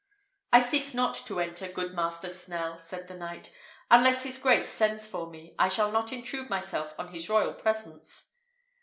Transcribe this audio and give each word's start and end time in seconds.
"I 0.51 0.61
seek 0.61 0.95
not 0.95 1.13
to 1.27 1.39
enter, 1.39 1.67
good 1.67 1.93
Master 1.93 2.27
Snell," 2.27 2.79
said 2.79 3.07
the 3.07 3.13
knight. 3.13 3.53
"Unless 3.91 4.23
his 4.23 4.39
grace 4.39 4.67
sends 4.67 5.05
for 5.05 5.29
me, 5.29 5.53
I 5.59 5.69
shall 5.69 5.91
not 5.91 6.11
intrude 6.11 6.49
myself 6.49 6.95
on 6.97 7.13
his 7.13 7.29
royal 7.29 7.53
presence." 7.53 8.31